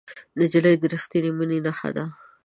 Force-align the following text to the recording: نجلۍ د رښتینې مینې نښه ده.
نجلۍ 0.39 0.75
د 0.79 0.83
رښتینې 0.93 1.31
مینې 1.37 1.57
نښه 1.65 1.89
ده. 1.95 2.05